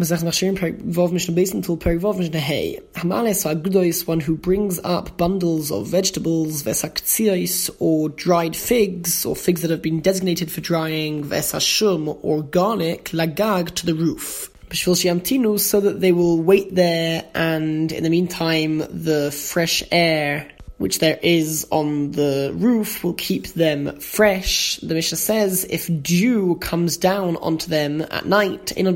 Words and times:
Masech 0.00 0.22
Machshirin 0.24 0.56
Vov 0.80 1.12
Mishnah 1.12 1.34
Beis 1.34 1.52
until 1.52 1.76
Vov 1.76 2.16
Mishnah 2.16 2.40
Hey. 2.40 2.80
Hamales 2.94 3.44
Agudois, 3.44 4.06
one 4.06 4.20
who 4.20 4.34
brings 4.34 4.78
up 4.78 5.18
bundles 5.18 5.70
of 5.70 5.88
vegetables, 5.88 6.62
vesaktsios, 6.62 7.68
or 7.80 8.08
dried 8.08 8.56
figs, 8.56 9.26
or 9.26 9.36
figs 9.36 9.60
that 9.60 9.70
have 9.70 9.82
been 9.82 10.00
designated 10.00 10.50
for 10.50 10.62
drying, 10.62 11.22
vesashum, 11.22 12.18
or 12.22 12.42
garlic, 12.42 13.10
lagag, 13.10 13.74
to 13.74 13.84
the 13.84 13.94
roof. 13.94 14.50
So 14.72 14.94
that 14.94 15.96
they 16.00 16.12
will 16.12 16.40
wait 16.40 16.74
there, 16.74 17.28
and 17.34 17.92
in 17.92 18.02
the 18.02 18.08
meantime, 18.08 18.78
the 18.78 19.30
fresh 19.30 19.82
air 19.92 20.48
which 20.80 20.98
there 20.98 21.18
is 21.22 21.66
on 21.70 22.12
the 22.12 22.50
roof 22.56 23.04
will 23.04 23.12
keep 23.12 23.48
them 23.48 24.00
fresh. 24.00 24.76
The 24.78 24.94
Mishnah 24.94 25.18
says 25.18 25.66
if 25.68 25.90
dew 26.02 26.54
comes 26.54 26.96
down 26.96 27.36
onto 27.36 27.68
them 27.68 28.00
at 28.10 28.24
night, 28.24 28.72
in 28.72 28.86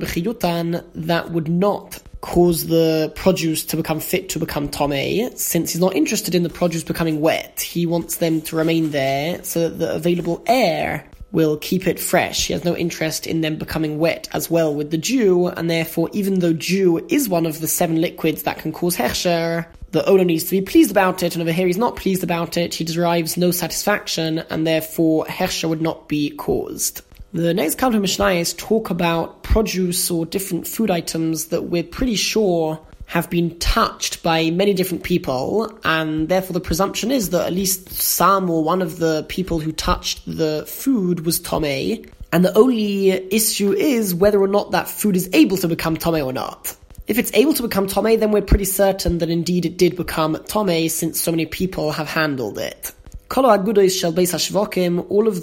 that 0.95 1.30
would 1.30 1.47
not 1.47 2.02
cause 2.23 2.69
the 2.69 3.12
produce 3.15 3.66
to 3.66 3.77
become 3.77 4.01
fit 4.01 4.30
to 4.30 4.39
become 4.39 4.70
tome, 4.70 5.37
since 5.37 5.73
he's 5.73 5.80
not 5.80 5.95
interested 5.95 6.34
in 6.34 6.42
the 6.42 6.48
produce 6.48 6.83
becoming 6.83 7.20
wet. 7.20 7.61
He 7.61 7.84
wants 7.84 8.16
them 8.16 8.41
to 8.42 8.56
remain 8.56 8.91
there 8.91 9.45
so 9.45 9.69
that 9.69 9.78
the 9.78 9.95
available 9.95 10.42
air 10.47 11.05
will 11.34 11.59
keep 11.59 11.87
it 11.87 12.01
fresh. 12.01 12.47
He 12.47 12.52
has 12.52 12.65
no 12.65 12.74
interest 12.77 13.27
in 13.27 13.42
them 13.42 13.56
becoming 13.56 13.98
wet 13.98 14.29
as 14.33 14.48
well 14.48 14.75
with 14.75 14.91
the 14.91 14.97
dew, 14.97 15.48
and 15.48 15.69
therefore, 15.69 16.09
even 16.12 16.38
though 16.38 16.55
dew 16.55 17.05
is 17.11 17.29
one 17.29 17.45
of 17.45 17.61
the 17.61 17.69
seven 17.69 18.01
liquids 18.01 18.45
that 18.45 18.59
can 18.59 18.73
cause 18.73 18.97
hechsher, 18.97 19.66
the 19.91 20.09
owner 20.09 20.25
needs 20.25 20.45
to 20.45 20.52
be 20.52 20.62
pleased 20.62 20.91
about 20.91 21.23
it, 21.23 21.34
and 21.34 21.42
over 21.42 21.52
here 21.52 21.66
he's 21.66 21.77
not 21.77 21.97
pleased 21.97 22.23
about 22.23 22.56
it, 22.56 22.75
he 22.75 22.84
derives 22.84 23.37
no 23.37 23.51
satisfaction, 23.51 24.39
and 24.48 24.66
therefore 24.66 25.27
hechsher 25.27 25.69
would 25.69 25.83
not 25.83 26.09
be 26.09 26.30
caused. 26.30 27.02
The 27.33 27.53
next 27.53 27.78
couple 27.78 27.98
of 27.98 28.05
Mishnayos 28.05 28.56
talk 28.56 28.91
about 28.91 29.42
produce 29.42 30.09
or 30.09 30.25
different 30.25 30.69
food 30.69 30.89
items 30.89 31.47
that 31.47 31.62
we're 31.62 31.83
pretty 31.83 32.14
sure 32.14 32.80
have 33.06 33.30
been 33.30 33.58
touched 33.58 34.22
by 34.22 34.50
many 34.50 34.74
different 34.74 35.05
people, 35.05 35.78
and 35.84 36.28
therefore 36.28 36.55
the 36.55 36.60
presumption 36.60 37.11
is 37.11 37.30
that 37.30 37.46
at 37.46 37.52
least 37.52 37.91
some 37.91 38.50
or 38.50 38.64
one 38.64 38.83
of 38.83 38.98
the 38.98 39.24
people 39.28 39.61
who 39.61 39.72
touched 39.72 40.22
the 40.27 40.64
food 40.66 41.24
was 41.24 41.41
Tomei, 41.41 42.08
and 42.33 42.44
the 42.44 42.56
only 42.56 43.11
issue 43.11 43.72
is 43.72 44.14
whether 44.14 44.41
or 44.41 44.48
not 44.48 44.72
that 44.72 44.88
food 44.88 45.16
is 45.16 45.30
able 45.33 45.56
to 45.58 45.69
become 45.69 45.96
Tomei 45.96 46.24
or 46.24 46.33
not. 46.33 46.77
If 47.06 47.19
it's 47.19 47.30
able 47.34 47.52
to 47.55 47.62
become 47.62 47.86
Tome, 47.86 48.19
then 48.19 48.30
we're 48.30 48.42
pretty 48.42 48.64
certain 48.64 49.18
that 49.18 49.28
indeed 49.28 49.66
it 49.66 49.77
did 49.77 49.94
become 49.94 50.36
Tome 50.46 50.89
since 50.89 51.20
so 51.20 51.30
many 51.30 51.44
people 51.44 51.92
have 51.92 52.08
handled 52.08 52.58
it. 52.58 52.92
All 53.36 53.50
of 53.50 53.64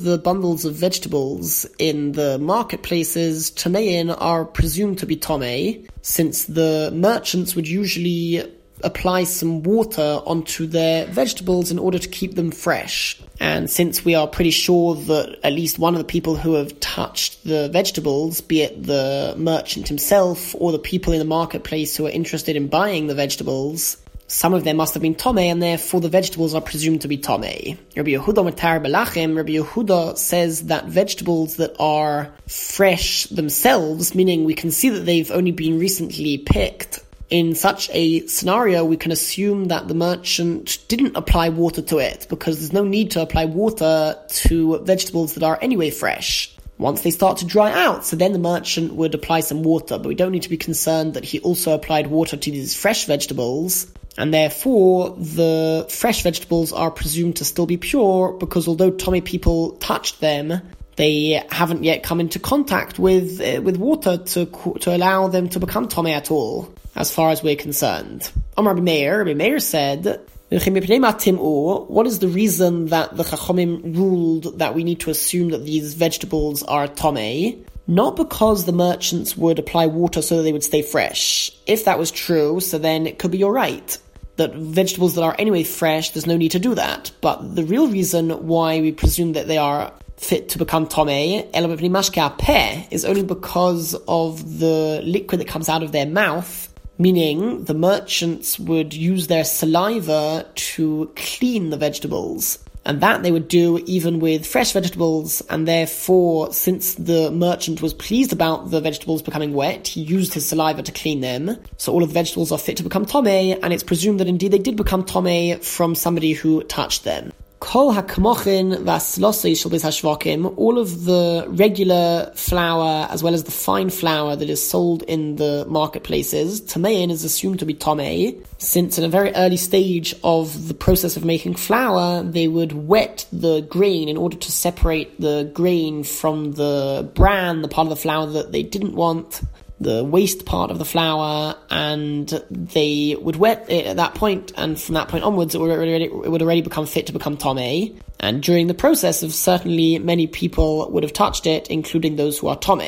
the 0.04 0.22
bundles 0.24 0.64
of 0.64 0.76
vegetables 0.76 1.66
in 1.78 2.14
the 2.14 2.40
marketplaces, 2.40 3.52
Tamein, 3.52 4.16
are 4.18 4.46
presumed 4.46 5.00
to 5.00 5.06
be 5.06 5.18
Tome, 5.18 5.86
since 6.02 6.46
the 6.46 6.90
merchants 6.94 7.54
would 7.54 7.68
usually 7.68 8.50
apply 8.82 9.26
some 9.26 9.62
water 9.64 10.22
onto 10.26 10.68
their 10.68 11.06
vegetables 11.08 11.70
in 11.70 11.78
order 11.78 12.00
to 12.00 12.08
keep 12.08 12.36
them 12.36 12.52
fresh. 12.52 13.22
And 13.42 13.70
since 13.70 14.06
we 14.06 14.16
are 14.16 14.26
pretty 14.26 14.52
sure 14.52 14.96
that 14.96 15.40
at 15.44 15.52
least 15.52 15.78
one 15.78 15.94
of 15.94 16.00
the 16.00 16.06
people 16.06 16.38
who 16.38 16.54
have 16.54 16.80
touched 16.80 17.44
the 17.44 17.68
vegetables, 17.68 18.40
be 18.40 18.62
it 18.62 18.84
the 18.84 19.36
merchant 19.38 19.90
himself 19.90 20.56
or 20.58 20.72
the 20.72 20.80
people 20.80 21.12
in 21.12 21.20
the 21.20 21.26
marketplace 21.26 21.98
who 21.98 22.08
are 22.08 22.12
interested 22.12 22.56
in 22.56 22.68
buying 22.68 23.08
the 23.08 23.16
vegetables, 23.16 23.98
some 24.32 24.54
of 24.54 24.64
them 24.64 24.78
must 24.78 24.94
have 24.94 25.04
been 25.04 25.14
tome, 25.14 25.40
and 25.40 25.62
therefore 25.62 26.00
the 26.00 26.08
vegetables 26.08 26.56
are 26.56 26.62
presumed 26.62 27.02
to 27.02 27.10
be 27.10 27.18
tome. 27.18 27.42
Rabbi 27.42 28.12
Yehuda 28.12 28.50
Matar 28.50 28.82
Belachim, 28.82 29.36
Rabbi 29.36 29.54
Yehuda 29.54 30.18
says 30.18 30.68
that 30.68 30.86
vegetables 30.86 31.58
that 31.58 31.76
are 31.80 32.32
fresh 32.48 33.26
themselves, 33.26 34.16
meaning 34.16 34.46
we 34.46 34.54
can 34.54 34.72
see 34.72 34.90
that 34.90 35.02
they've 35.02 35.30
only 35.32 35.52
been 35.52 35.80
recently 35.80 36.38
picked, 36.38 37.02
in 37.30 37.56
such 37.56 37.90
a 37.94 38.26
scenario, 38.28 38.84
we 38.86 38.98
can 38.98 39.12
assume 39.12 39.66
that 39.66 39.88
the 39.88 39.94
merchant 39.94 40.80
didn't 40.88 41.16
apply 41.16 41.50
water 41.50 41.82
to 41.82 41.98
it 41.98 42.28
because 42.30 42.60
there's 42.60 42.74
no 42.74 42.84
need 42.84 43.12
to 43.12 43.22
apply 43.22 43.46
water 43.46 44.18
to 44.28 44.80
vegetables 44.80 45.34
that 45.34 45.44
are 45.44 45.58
anyway 45.62 45.90
fresh. 45.90 46.56
Once 46.78 47.02
they 47.02 47.12
start 47.12 47.38
to 47.38 47.46
dry 47.46 47.72
out, 47.72 48.06
so 48.06 48.16
then 48.16 48.34
the 48.34 48.40
merchant 48.40 48.94
would 48.94 49.14
apply 49.14 49.40
some 49.40 49.62
water, 49.62 49.98
but 49.98 50.08
we 50.08 50.16
don't 50.16 50.32
need 50.32 50.44
to 50.44 50.50
be 50.50 50.58
concerned 50.58 51.14
that 51.14 51.24
he 51.24 51.40
also 51.40 51.74
applied 51.74 52.08
water 52.08 52.36
to 52.36 52.52
these 52.52 52.76
fresh 52.76 53.06
vegetables, 53.06 53.88
and 54.18 54.34
therefore 54.34 55.12
the 55.12 55.86
fresh 55.90 56.24
vegetables 56.24 56.74
are 56.74 56.92
presumed 56.92 57.38
to 57.38 57.46
still 57.46 57.66
be 57.66 57.78
pure 57.78 58.34
because 58.34 58.68
although 58.68 58.92
Tommy 58.92 59.22
people 59.22 59.72
touched 59.78 60.20
them, 60.20 60.62
they 60.98 61.44
haven't 61.50 61.84
yet 61.84 62.04
come 62.04 62.20
into 62.20 62.40
contact 62.40 63.00
with 63.00 63.40
uh, 63.42 63.62
with 63.62 63.78
water 63.78 64.18
to 64.18 64.46
to 64.82 64.96
allow 64.96 65.28
them 65.28 65.50
to 65.50 65.60
become 65.60 65.88
Tommy 65.88 66.12
at 66.12 66.32
all 66.32 66.74
as 66.96 67.14
far 67.14 67.30
as 67.32 67.42
we're 67.42 67.56
concerned. 67.56 68.30
Amar 68.58 68.74
Rabbi 68.74 68.84
Meir, 68.84 69.20
Rabbi 69.20 69.34
Meir 69.34 69.60
said, 69.60 70.22
what 70.52 72.08
is 72.08 72.20
the 72.20 72.28
reason 72.28 72.88
that 72.88 73.16
the 73.16 73.24
Chachomim 73.24 73.96
ruled 73.96 74.60
that 74.60 74.76
we 74.76 74.84
need 74.84 75.00
to 75.00 75.10
assume 75.10 75.52
that 75.52 75.64
these 75.64 75.94
vegetables 75.94 76.62
are 76.64 76.90
tome? 76.90 77.64
Not 77.92 78.16
because 78.16 78.64
the 78.64 78.72
merchants 78.72 79.36
would 79.36 79.60
apply 79.60 79.88
water 79.88 80.22
so 80.22 80.38
that 80.38 80.44
they 80.44 80.54
would 80.54 80.64
stay 80.64 80.82
fresh. 80.82 81.52
If 81.68 81.84
that 81.84 82.00
was 82.00 82.10
true, 82.10 82.62
so 82.62 82.78
then 82.78 83.06
it 83.06 83.20
could 83.20 83.32
be 83.32 83.44
alright. 83.44 83.98
That 84.38 84.56
vegetables 84.56 85.16
that 85.16 85.24
are 85.24 85.36
anyway 85.38 85.64
fresh, 85.64 86.12
there's 86.12 86.26
no 86.26 86.38
need 86.38 86.52
to 86.52 86.60
do 86.60 86.74
that. 86.76 87.12
But 87.20 87.54
the 87.54 87.66
real 87.66 87.90
reason 87.90 88.48
why 88.48 88.80
we 88.80 88.94
presume 88.94 89.34
that 89.34 89.48
they 89.48 89.58
are 89.58 89.92
fit 90.16 90.48
to 90.50 90.58
become 90.58 90.88
tome, 90.88 91.10
is 91.10 93.04
only 93.04 93.24
because 93.24 93.94
of 94.08 94.60
the 94.60 95.02
liquid 95.04 95.42
that 95.42 95.50
comes 95.50 95.68
out 95.68 95.84
of 95.84 95.92
their 95.92 96.06
mouth 96.06 96.70
meaning 96.98 97.64
the 97.64 97.74
merchants 97.74 98.60
would 98.60 98.94
use 98.94 99.26
their 99.26 99.44
saliva 99.44 100.46
to 100.54 101.12
clean 101.16 101.72
the 101.72 101.78
vegetables. 101.78 102.60
And 102.84 103.00
that 103.02 103.22
they 103.22 103.32
would 103.32 103.48
do 103.48 103.78
even 103.86 104.20
with 104.20 104.48
fresh 104.48 104.72
vegetables, 104.72 105.42
and 105.50 105.68
therefore, 105.68 106.52
since 106.52 106.96
the 106.96 107.30
merchant 107.30 107.80
was 107.80 107.94
pleased 107.94 108.34
about 108.34 108.72
the 108.72 108.82
vegetables 108.82 109.22
becoming 109.22 109.54
wet, 109.54 109.88
he 109.88 110.02
used 110.02 110.34
his 110.34 110.48
saliva 110.48 110.82
to 110.82 110.92
clean 110.92 111.22
them. 111.22 111.58
So 111.78 111.94
all 111.94 112.02
of 112.02 112.10
the 112.10 112.14
vegetables 112.14 112.52
are 112.52 112.58
fit 112.58 112.78
to 112.78 112.84
become 112.84 113.06
tome, 113.06 113.28
and 113.28 113.72
it's 113.72 113.84
presumed 113.84 114.20
that 114.20 114.28
indeed 114.28 114.52
they 114.52 114.58
did 114.58 114.78
become 114.78 115.06
tome 115.06 115.60
from 115.60 115.94
somebody 115.94 116.34
who 116.34 116.64
touched 116.64 117.04
them. 117.04 117.32
Kol 117.62 117.94
hakmochin 117.94 118.76
vaslosei 118.86 119.56
shel 119.56 119.70
hashvakim, 119.70 120.52
all 120.58 120.80
of 120.80 121.06
the 121.06 121.46
regular 121.48 122.32
flour 122.34 123.08
as 123.12 123.22
well 123.22 123.36
as 123.36 123.44
the 123.44 123.52
fine 123.52 123.92
flour 123.92 124.36
that 124.36 124.50
is 124.50 124.68
sold 124.68 125.04
in 125.04 125.36
the 125.36 125.64
marketplaces, 125.70 126.60
tamein 126.62 127.12
is 127.12 127.24
assumed 127.24 127.60
to 127.60 127.66
be 127.68 127.76
tome, 127.76 128.34
since 128.58 128.98
in 128.98 129.04
a 129.04 129.08
very 129.08 129.32
early 129.36 129.58
stage 129.58 130.16
of 130.24 130.70
the 130.70 130.74
process 130.74 131.16
of 131.16 131.24
making 131.24 131.54
flour, 131.54 132.24
they 132.24 132.48
would 132.48 132.74
wet 132.74 133.28
the 133.32 133.62
grain 133.62 134.10
in 134.10 134.18
order 134.18 134.38
to 134.38 134.52
separate 134.52 135.22
the 135.22 135.50
grain 135.54 136.04
from 136.04 136.54
the 136.54 137.12
bran, 137.14 137.62
the 137.62 137.68
part 137.68 137.86
of 137.86 137.92
the 137.92 137.96
flour 137.96 138.26
that 138.26 138.52
they 138.52 138.64
didn't 138.64 138.96
want 138.96 139.44
the 139.82 140.04
waste 140.04 140.46
part 140.46 140.72
of 140.72 140.78
the 140.78 140.86
flour, 140.86 141.56
and 141.70 142.30
they 142.50 143.18
would 143.20 143.36
wet 143.36 143.66
it 143.70 143.88
at 143.88 143.98
that 143.98 144.14
point, 144.16 144.54
and 144.56 144.80
from 144.80 144.94
that 144.94 145.08
point 145.08 145.24
onwards, 145.24 145.56
it 145.56 145.60
would 145.60 145.72
already, 145.72 146.06
it 146.06 146.32
would 146.32 146.42
already 146.42 146.62
become 146.62 146.86
fit 146.86 147.08
to 147.08 147.14
become 147.14 147.36
tome. 147.36 148.00
And 148.20 148.44
during 148.44 148.68
the 148.68 148.76
process 148.76 149.24
of 149.24 149.34
certainly 149.34 149.98
many 149.98 150.28
people 150.28 150.90
would 150.92 151.02
have 151.04 151.14
touched 151.14 151.48
it, 151.48 151.68
including 151.70 152.16
those 152.16 152.38
who 152.38 152.48
are 152.48 152.56
tome. 152.56 152.80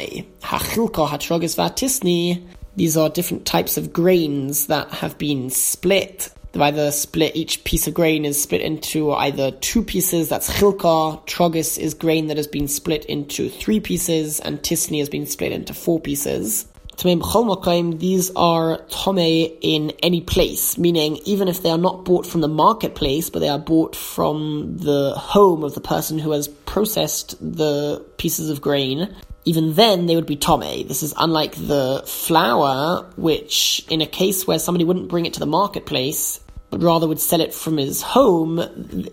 Vatisni. 1.55 2.45
These 2.75 2.97
are 2.97 3.09
different 3.09 3.45
types 3.45 3.77
of 3.77 3.91
grains 3.91 4.67
that 4.67 4.89
have 4.91 5.17
been 5.17 5.49
split. 5.49 6.29
They've 6.51 6.61
either 6.61 6.91
split, 6.91 7.35
each 7.35 7.63
piece 7.63 7.87
of 7.87 7.95
grain 7.95 8.25
is 8.25 8.41
split 8.41 8.61
into 8.61 9.11
either 9.11 9.49
two 9.51 9.81
pieces, 9.83 10.29
that's 10.29 10.51
chilka, 10.51 11.25
trogis 11.25 11.79
is 11.79 11.95
grain 11.95 12.27
that 12.27 12.37
has 12.37 12.45
been 12.45 12.67
split 12.67 13.05
into 13.05 13.49
three 13.49 13.79
pieces, 13.79 14.39
and 14.39 14.59
tisni 14.59 14.99
has 14.99 15.09
been 15.09 15.25
split 15.25 15.51
into 15.51 15.73
four 15.73 15.99
pieces. 15.99 16.67
These 16.97 18.31
are 18.35 18.77
tome 18.89 19.17
in 19.17 19.91
any 20.01 20.21
place, 20.21 20.77
meaning 20.77 21.17
even 21.25 21.47
if 21.47 21.61
they 21.61 21.69
are 21.69 21.77
not 21.77 22.05
bought 22.05 22.25
from 22.25 22.41
the 22.41 22.47
marketplace, 22.47 23.29
but 23.29 23.39
they 23.39 23.49
are 23.49 23.59
bought 23.59 23.95
from 23.95 24.77
the 24.77 25.13
home 25.15 25.63
of 25.63 25.73
the 25.73 25.81
person 25.81 26.19
who 26.19 26.31
has 26.31 26.47
processed 26.47 27.37
the 27.39 28.03
pieces 28.17 28.49
of 28.49 28.61
grain, 28.61 29.13
even 29.45 29.73
then 29.73 30.05
they 30.05 30.15
would 30.15 30.25
be 30.25 30.37
tome. 30.37 30.87
This 30.87 31.03
is 31.03 31.13
unlike 31.17 31.55
the 31.55 32.03
flour, 32.05 33.05
which 33.17 33.85
in 33.89 34.01
a 34.01 34.07
case 34.07 34.47
where 34.47 34.59
somebody 34.59 34.85
wouldn't 34.85 35.09
bring 35.09 35.25
it 35.25 35.33
to 35.33 35.39
the 35.39 35.45
marketplace, 35.45 36.39
but 36.69 36.81
rather 36.81 37.07
would 37.07 37.19
sell 37.19 37.41
it 37.41 37.53
from 37.53 37.77
his 37.77 38.01
home, 38.01 38.59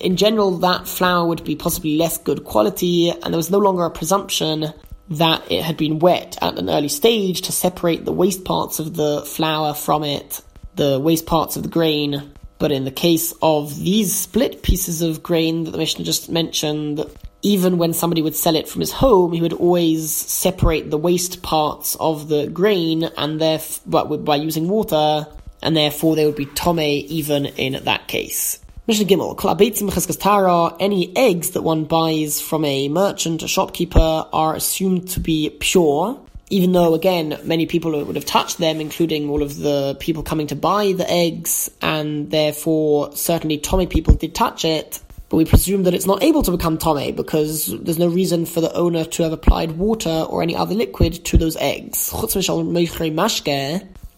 in 0.00 0.16
general 0.16 0.58
that 0.58 0.86
flour 0.88 1.26
would 1.26 1.44
be 1.44 1.56
possibly 1.56 1.96
less 1.96 2.16
good 2.18 2.44
quality, 2.44 3.10
and 3.10 3.34
there 3.34 3.36
was 3.36 3.50
no 3.50 3.58
longer 3.58 3.84
a 3.84 3.90
presumption 3.90 4.72
that 5.10 5.50
it 5.50 5.62
had 5.62 5.76
been 5.76 5.98
wet 5.98 6.38
at 6.40 6.58
an 6.58 6.70
early 6.70 6.88
stage 6.88 7.42
to 7.42 7.52
separate 7.52 8.04
the 8.04 8.12
waste 8.12 8.44
parts 8.44 8.78
of 8.78 8.94
the 8.94 9.22
flour 9.22 9.74
from 9.74 10.04
it, 10.04 10.40
the 10.76 11.00
waste 11.00 11.26
parts 11.26 11.56
of 11.56 11.62
the 11.62 11.68
grain. 11.68 12.32
But 12.58 12.72
in 12.72 12.84
the 12.84 12.90
case 12.90 13.34
of 13.42 13.76
these 13.76 14.14
split 14.14 14.62
pieces 14.62 15.02
of 15.02 15.22
grain 15.22 15.64
that 15.64 15.70
the 15.70 15.78
Mishnah 15.78 16.04
just 16.04 16.30
mentioned, 16.30 17.04
even 17.42 17.78
when 17.78 17.92
somebody 17.92 18.22
would 18.22 18.36
sell 18.36 18.54
it 18.54 18.68
from 18.68 18.80
his 18.80 18.92
home, 18.92 19.32
he 19.32 19.40
would 19.40 19.54
always 19.54 20.10
separate 20.10 20.90
the 20.90 20.98
waste 20.98 21.42
parts 21.42 21.96
of 21.98 22.28
the 22.28 22.46
grain 22.46 23.04
and 23.16 23.40
therefore, 23.40 24.06
but 24.08 24.24
by 24.24 24.36
using 24.36 24.68
water, 24.68 25.26
and 25.62 25.76
therefore 25.76 26.16
they 26.16 26.26
would 26.26 26.36
be 26.36 26.46
tome 26.46 26.78
even 26.78 27.46
in 27.46 27.82
that 27.84 28.08
case. 28.08 28.58
Mishnah 28.90 29.06
Gimel, 29.06 30.76
any 30.80 31.16
eggs 31.16 31.50
that 31.50 31.62
one 31.62 31.84
buys 31.84 32.40
from 32.40 32.64
a 32.64 32.88
merchant, 32.88 33.40
a 33.44 33.46
shopkeeper, 33.46 34.26
are 34.32 34.56
assumed 34.56 35.08
to 35.10 35.20
be 35.20 35.48
pure, 35.60 36.18
even 36.48 36.72
though, 36.72 36.94
again, 36.94 37.38
many 37.44 37.66
people 37.66 37.92
would 38.04 38.16
have 38.16 38.24
touched 38.24 38.58
them, 38.58 38.80
including 38.80 39.30
all 39.30 39.44
of 39.44 39.58
the 39.58 39.96
people 40.00 40.24
coming 40.24 40.48
to 40.48 40.56
buy 40.56 40.90
the 40.90 41.08
eggs, 41.08 41.70
and 41.80 42.32
therefore 42.32 43.14
certainly 43.14 43.58
Tommy 43.58 43.86
people 43.86 44.14
did 44.14 44.34
touch 44.34 44.64
it, 44.64 44.98
but 45.28 45.36
we 45.36 45.44
presume 45.44 45.84
that 45.84 45.94
it's 45.94 46.06
not 46.06 46.24
able 46.24 46.42
to 46.42 46.50
become 46.50 46.76
Tommy 46.76 47.12
because 47.12 47.66
there's 47.82 48.00
no 48.00 48.08
reason 48.08 48.44
for 48.44 48.60
the 48.60 48.74
owner 48.74 49.04
to 49.04 49.22
have 49.22 49.30
applied 49.30 49.70
water 49.78 50.26
or 50.28 50.42
any 50.42 50.56
other 50.56 50.74
liquid 50.74 51.24
to 51.26 51.38
those 51.38 51.56
eggs. 51.58 52.10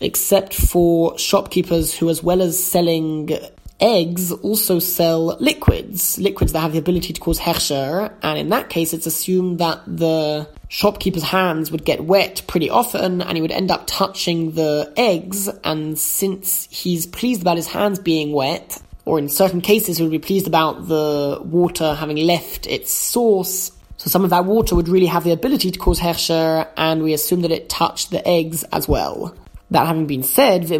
Except 0.00 0.54
for 0.54 1.18
shopkeepers 1.18 1.94
who, 1.94 2.08
as 2.08 2.22
well 2.22 2.40
as 2.40 2.64
selling 2.64 3.38
eggs, 3.82 4.30
also 4.30 4.78
sell 4.78 5.36
liquids, 5.40 6.18
liquids 6.18 6.52
that 6.52 6.60
have 6.60 6.72
the 6.72 6.78
ability 6.78 7.12
to 7.12 7.20
cause 7.20 7.38
hechsher, 7.38 8.12
and 8.22 8.38
in 8.38 8.48
that 8.50 8.70
case 8.70 8.94
it's 8.94 9.06
assumed 9.06 9.58
that 9.58 9.82
the 9.86 10.48
shopkeeper's 10.68 11.24
hands 11.24 11.70
would 11.70 11.84
get 11.84 12.02
wet 12.04 12.42
pretty 12.46 12.70
often 12.70 13.20
and 13.20 13.36
he 13.36 13.42
would 13.42 13.52
end 13.52 13.70
up 13.70 13.84
touching 13.86 14.52
the 14.52 14.90
eggs, 14.96 15.48
and 15.64 15.98
since 15.98 16.68
he's 16.70 17.06
pleased 17.06 17.42
about 17.42 17.56
his 17.56 17.66
hands 17.66 17.98
being 17.98 18.32
wet, 18.32 18.80
or 19.04 19.18
in 19.18 19.28
certain 19.28 19.60
cases 19.60 19.96
he 19.96 20.02
would 20.04 20.12
be 20.12 20.18
pleased 20.18 20.46
about 20.46 20.86
the 20.86 21.40
water 21.44 21.94
having 21.94 22.16
left 22.16 22.68
its 22.68 22.92
source. 22.92 23.72
So 23.96 24.10
some 24.10 24.24
of 24.24 24.30
that 24.30 24.44
water 24.44 24.74
would 24.74 24.88
really 24.88 25.06
have 25.06 25.24
the 25.24 25.32
ability 25.32 25.72
to 25.72 25.78
cause 25.78 25.98
hechsher, 25.98 26.68
and 26.76 27.02
we 27.02 27.12
assume 27.12 27.42
that 27.42 27.50
it 27.50 27.68
touched 27.68 28.10
the 28.10 28.26
eggs 28.26 28.64
as 28.72 28.86
well. 28.88 29.34
That 29.72 29.86
having 29.86 30.06
been 30.06 30.22
said, 30.22 30.70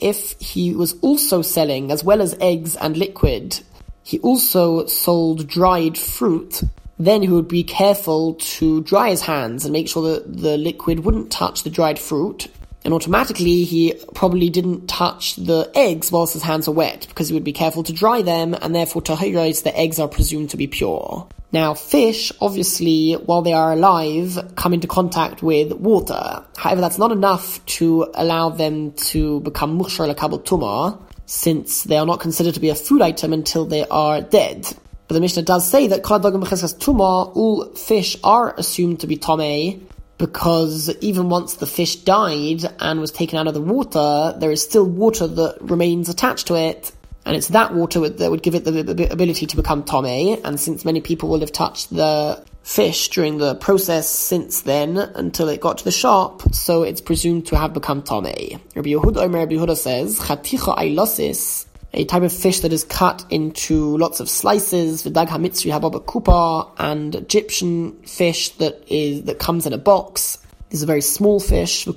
if 0.00 0.40
he 0.40 0.74
was 0.74 0.94
also 1.02 1.42
selling, 1.42 1.90
as 1.90 2.02
well 2.02 2.22
as 2.22 2.36
eggs 2.40 2.76
and 2.76 2.96
liquid, 2.96 3.60
he 4.02 4.18
also 4.20 4.86
sold 4.86 5.46
dried 5.46 5.98
fruit, 5.98 6.62
then 6.98 7.20
he 7.20 7.28
would 7.28 7.48
be 7.48 7.64
careful 7.64 8.36
to 8.56 8.80
dry 8.80 9.10
his 9.10 9.20
hands 9.20 9.66
and 9.66 9.74
make 9.74 9.90
sure 9.90 10.14
that 10.14 10.38
the 10.38 10.56
liquid 10.56 11.00
wouldn't 11.00 11.30
touch 11.30 11.64
the 11.64 11.70
dried 11.70 11.98
fruit, 11.98 12.48
and 12.82 12.94
automatically 12.94 13.64
he 13.64 13.92
probably 14.14 14.48
didn't 14.48 14.86
touch 14.86 15.36
the 15.36 15.70
eggs 15.74 16.10
whilst 16.10 16.32
his 16.32 16.42
hands 16.42 16.66
are 16.66 16.72
wet 16.72 17.04
because 17.10 17.28
he 17.28 17.34
would 17.34 17.44
be 17.44 17.52
careful 17.52 17.82
to 17.82 17.92
dry 17.92 18.22
them 18.22 18.54
and 18.54 18.74
therefore 18.74 19.02
tahiris 19.02 19.64
the 19.64 19.78
eggs 19.78 19.98
are 19.98 20.08
presumed 20.08 20.48
to 20.48 20.56
be 20.56 20.66
pure. 20.66 21.28
Now 21.54 21.72
fish, 21.72 22.32
obviously, 22.40 23.12
while 23.12 23.42
they 23.42 23.52
are 23.52 23.74
alive, 23.74 24.54
come 24.56 24.74
into 24.74 24.88
contact 24.88 25.40
with 25.40 25.72
water. 25.72 26.44
However, 26.56 26.80
that's 26.80 26.98
not 26.98 27.12
enough 27.12 27.64
to 27.78 28.10
allow 28.14 28.48
them 28.48 28.90
to 29.12 29.38
become 29.38 29.78
mushar 29.78 30.12
lakabel 30.12 30.42
tuma, 30.42 31.00
since 31.26 31.84
they 31.84 31.96
are 31.96 32.06
not 32.06 32.18
considered 32.18 32.54
to 32.54 32.60
be 32.60 32.70
a 32.70 32.74
food 32.74 33.02
item 33.02 33.32
until 33.32 33.66
they 33.66 33.86
are 33.86 34.20
dead. 34.20 34.66
But 35.06 35.14
the 35.14 35.20
Mishnah 35.20 35.42
does 35.42 35.64
say 35.70 35.86
that 35.86 36.02
tuma, 36.02 37.36
all 37.36 37.66
fish 37.76 38.16
are 38.24 38.52
assumed 38.58 38.98
to 38.98 39.06
be 39.06 39.16
tome, 39.16 39.86
because 40.18 40.90
even 41.02 41.28
once 41.28 41.54
the 41.54 41.66
fish 41.66 41.94
died 41.94 42.64
and 42.80 42.98
was 42.98 43.12
taken 43.12 43.38
out 43.38 43.46
of 43.46 43.54
the 43.54 43.60
water, 43.60 44.36
there 44.40 44.50
is 44.50 44.60
still 44.60 44.86
water 44.86 45.28
that 45.28 45.58
remains 45.60 46.08
attached 46.08 46.48
to 46.48 46.56
it, 46.56 46.90
and 47.24 47.36
it's 47.36 47.48
that 47.48 47.74
water 47.74 48.08
that 48.08 48.30
would 48.30 48.42
give 48.42 48.54
it 48.54 48.64
the 48.64 49.08
ability 49.10 49.46
to 49.46 49.56
become 49.56 49.82
tome. 49.84 50.04
And 50.44 50.60
since 50.60 50.84
many 50.84 51.00
people 51.00 51.28
will 51.28 51.40
have 51.40 51.52
touched 51.52 51.94
the 51.94 52.44
fish 52.62 53.08
during 53.10 53.38
the 53.38 53.54
process 53.54 54.08
since 54.08 54.62
then 54.62 54.98
until 54.98 55.48
it 55.48 55.60
got 55.60 55.78
to 55.78 55.84
the 55.84 55.92
shop, 55.92 56.42
so 56.54 56.82
it's 56.82 57.00
presumed 57.00 57.46
to 57.46 57.56
have 57.56 57.72
become 57.72 58.02
tome. 58.02 58.24
Rabbi 58.24 58.90
Yehuda, 58.90 59.16
Omer 59.18 59.38
Rabbi 59.38 59.54
Yehuda 59.54 59.76
says, 59.76 60.18
"Chaticha 60.20 60.76
ailosis." 60.76 61.66
a 61.96 62.04
type 62.04 62.22
of 62.24 62.32
fish 62.32 62.58
that 62.60 62.72
is 62.72 62.82
cut 62.82 63.24
into 63.30 63.96
lots 63.98 64.18
of 64.18 64.28
slices, 64.28 65.04
v'dag 65.04 65.28
hamitzri 65.28 65.70
hababa 65.70 66.04
kupa, 66.04 66.68
and 66.76 67.14
Egyptian 67.14 67.92
fish 68.02 68.48
that 68.56 68.82
is 68.88 69.22
that 69.22 69.38
comes 69.38 69.64
in 69.64 69.72
a 69.72 69.78
box. 69.78 70.38
This 70.70 70.80
is 70.80 70.82
a 70.82 70.86
very 70.86 71.02
small 71.02 71.38
fish, 71.38 71.86
and 71.86 71.94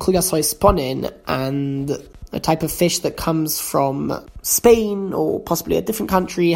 a 2.31 2.39
type 2.39 2.63
of 2.63 2.71
fish 2.71 2.99
that 2.99 3.17
comes 3.17 3.59
from 3.59 4.25
Spain 4.41 5.13
or 5.13 5.39
possibly 5.39 5.77
a 5.77 5.81
different 5.81 6.09
country, 6.09 6.55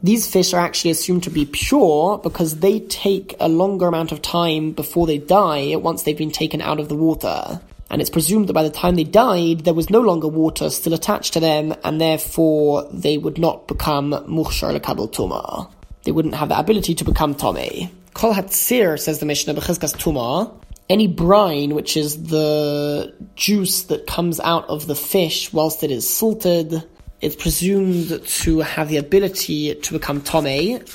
these 0.00 0.26
fish 0.26 0.54
are 0.54 0.60
actually 0.60 0.90
assumed 0.90 1.24
to 1.24 1.30
be 1.30 1.44
pure 1.44 2.18
because 2.18 2.60
they 2.60 2.80
take 2.80 3.34
a 3.40 3.48
longer 3.48 3.86
amount 3.86 4.12
of 4.12 4.22
time 4.22 4.72
before 4.72 5.06
they 5.06 5.18
die 5.18 5.74
once 5.76 6.04
they've 6.04 6.16
been 6.16 6.30
taken 6.30 6.62
out 6.62 6.78
of 6.80 6.88
the 6.88 6.94
water 6.94 7.60
and 7.90 8.00
it's 8.00 8.10
presumed 8.10 8.48
that 8.48 8.52
by 8.52 8.62
the 8.62 8.70
time 8.70 8.96
they 8.96 9.04
died, 9.04 9.60
there 9.60 9.74
was 9.74 9.88
no 9.88 10.00
longer 10.00 10.28
water 10.28 10.68
still 10.70 10.92
attached 10.92 11.32
to 11.32 11.40
them, 11.40 11.74
and 11.84 12.00
therefore 12.00 12.86
they 12.92 13.16
would 13.16 13.38
not 13.38 13.66
become 13.66 14.10
muhshar 14.10 14.78
lekabel 14.78 15.10
tuma. 15.10 15.70
They 16.04 16.12
wouldn't 16.12 16.34
have 16.34 16.50
the 16.50 16.58
ability 16.58 16.94
to 16.96 17.04
become 17.04 17.34
tome. 17.34 17.90
Kol 18.14 18.34
hatzir, 18.34 18.98
says 18.98 19.20
the 19.20 19.26
Mishnah, 19.26 19.54
b'chizkas 19.54 19.96
tuma, 19.96 20.52
any 20.88 21.06
brine, 21.06 21.74
which 21.74 21.96
is 21.96 22.24
the 22.24 23.14
juice 23.34 23.82
that 23.84 24.06
comes 24.06 24.40
out 24.40 24.68
of 24.68 24.86
the 24.86 24.94
fish 24.94 25.52
whilst 25.52 25.82
it 25.82 25.90
is 25.90 26.08
salted, 26.08 26.82
is 27.20 27.36
presumed 27.36 28.24
to 28.26 28.60
have 28.60 28.88
the 28.88 28.96
ability 28.96 29.74
to 29.74 29.92
become 29.92 30.20
tome 30.22 30.46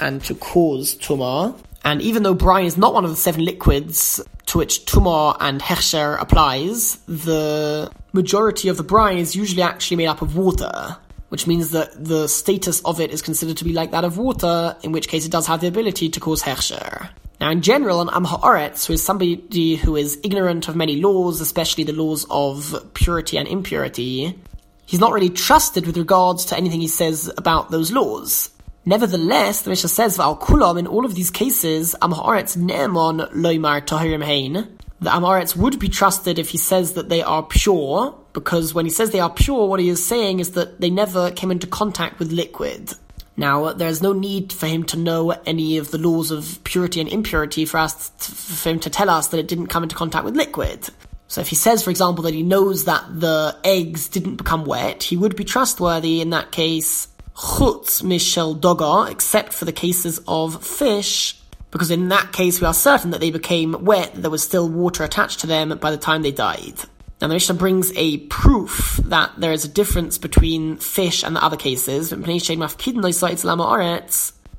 and 0.02 0.24
to 0.24 0.36
cause 0.36 0.96
tuma. 0.96 1.58
And 1.84 2.02
even 2.02 2.24
though 2.24 2.34
brine 2.34 2.66
is 2.66 2.78
not 2.78 2.94
one 2.94 3.04
of 3.04 3.10
the 3.10 3.18
seven 3.18 3.44
liquids 3.44 4.22
to 4.48 4.58
which 4.58 4.86
tuma 4.86 5.36
and 5.40 5.62
hechsher 5.62 6.20
applies, 6.20 6.96
the 7.08 7.92
majority 8.14 8.70
of 8.70 8.78
the 8.78 8.84
brine 8.84 9.18
is 9.18 9.36
usually 9.36 9.62
actually 9.62 9.98
made 9.98 10.08
up 10.08 10.22
of 10.22 10.38
water, 10.38 10.98
which 11.28 11.46
means 11.46 11.72
that 11.72 11.92
the 12.04 12.28
status 12.28 12.80
of 12.86 13.02
it 13.02 13.12
is 13.12 13.22
considered 13.22 13.58
to 13.58 13.66
be 13.66 13.74
like 13.74 13.92
that 13.92 14.06
of 14.06 14.18
water, 14.18 14.78
in 14.82 14.94
which 14.94 15.10
case 15.10 15.26
it 15.26 15.32
does 15.32 15.46
have 15.48 15.60
the 15.60 15.68
ability 15.68 16.08
to 16.10 16.20
cause 16.22 16.42
hechsher. 16.42 17.10
Now, 17.42 17.52
in 17.52 17.62
general, 17.62 18.02
an 18.02 18.10
Am 18.14 18.24
Ha'aretz, 18.24 18.86
who 18.86 18.94
is 18.94 19.04
somebody 19.04 19.76
who 19.76 19.96
is 19.96 20.18
ignorant 20.24 20.68
of 20.68 20.76
many 20.76 21.02
laws, 21.02 21.42
especially 21.42 21.84
the 21.84 21.92
laws 21.94 22.26
of 22.30 22.94
purity 22.94 23.38
and 23.38 23.48
impurity, 23.48 24.40
he's 24.86 25.00
not 25.00 25.12
really 25.12 25.30
trusted 25.30 25.86
with 25.86 25.98
regards 25.98 26.46
to 26.46 26.58
anything 26.58 26.80
he 26.80 26.88
says 26.88 27.30
about 27.38 27.72
those 27.72 27.92
laws. 27.92 28.50
Nevertheless, 28.86 29.62
the 29.62 29.70
Mishnah 29.70 29.90
says, 29.90 30.18
"V'al 30.18 30.40
kulam." 30.40 30.78
In 30.78 30.88
all 30.88 31.06
of 31.06 31.16
these 31.16 31.32
cases, 31.32 31.96
Am 32.02 32.12
Haaretz 32.12 32.56
ne'emon 32.56 33.30
loymar 33.34 33.86
tahirim 33.86 34.24
hein. 34.24 34.78
The 35.02 35.10
Amaretz 35.10 35.56
would 35.56 35.80
be 35.80 35.90
trusted 35.90 36.40
if 36.40 36.50
he 36.52 36.58
says 36.58 36.94
that 36.94 37.10
they 37.10 37.22
are 37.22 37.44
pure, 37.44 38.16
because 38.32 38.74
when 38.74 38.86
he 38.86 38.92
says 38.92 39.10
they 39.10 39.20
are 39.20 39.30
pure, 39.30 39.68
what 39.68 39.82
he 39.82 39.90
is 39.90 40.06
saying 40.06 40.40
is 40.40 40.52
that 40.52 40.80
they 40.80 40.90
never 40.90 41.30
came 41.32 41.52
into 41.52 41.68
contact 41.68 42.20
with 42.20 42.32
liquid. 42.32 42.94
Now, 43.36 43.74
there 43.74 43.90
is 43.90 44.02
no 44.02 44.14
need 44.14 44.54
for 44.54 44.68
him 44.68 44.84
to 44.86 44.98
know 44.98 45.32
any 45.32 45.78
of 45.78 45.92
the 45.92 45.98
laws 45.98 46.30
of 46.30 46.64
purity 46.64 47.02
and 47.02 47.10
impurity 47.10 47.66
for 47.66 47.80
us, 47.80 48.10
to, 48.10 48.32
for 48.32 48.70
him 48.70 48.80
to 48.82 48.90
tell 48.90 49.10
us 49.10 49.30
that 49.30 49.40
it 49.40 49.48
didn't 49.48 49.68
come 49.68 49.84
into 49.84 49.96
contact 49.96 50.24
with 50.24 50.36
liquid. 50.36 50.90
So 51.28 51.42
if 51.42 51.48
he 51.48 51.56
says, 51.56 51.84
for 51.84 51.90
example, 51.90 52.24
that 52.26 52.34
he 52.36 52.44
knows 52.44 52.86
that 52.86 53.20
the 53.20 53.58
eggs 53.64 54.08
didn't 54.08 54.36
become 54.36 54.66
wet, 54.66 55.02
he 55.02 55.18
would 55.18 55.36
be 55.36 55.44
trustworthy 55.44 56.22
in 56.22 56.30
that 56.30 56.52
case 56.52 57.08
chutz 57.36 58.04
mishel 58.04 58.60
doga, 58.60 59.10
except 59.10 59.54
for 59.54 59.66
the 59.66 59.72
cases 59.72 60.22
of 60.28 60.64
fish, 60.64 61.42
because 61.72 61.90
in 61.90 62.10
that 62.10 62.32
case 62.32 62.62
we 62.62 62.68
are 62.68 62.74
certain 62.74 63.10
that 63.12 63.20
they 63.20 63.32
became 63.32 63.84
wet, 63.84 64.14
there 64.14 64.30
was 64.30 64.44
still 64.44 64.70
water 64.70 65.04
attached 65.04 65.40
to 65.40 65.48
them 65.48 65.76
by 65.80 65.90
the 65.90 65.98
time 65.98 66.22
they 66.22 66.32
died. 66.32 66.76
Now 67.24 67.30
the 67.30 67.36
Mishnah 67.36 67.56
brings 67.56 67.94
a 67.96 68.18
proof 68.28 69.00
that 69.06 69.32
there 69.38 69.54
is 69.54 69.64
a 69.64 69.70
difference 69.70 70.18
between 70.18 70.76
fish 70.76 71.24
and 71.24 71.34
the 71.34 71.42
other 71.42 71.56
cases. 71.56 72.12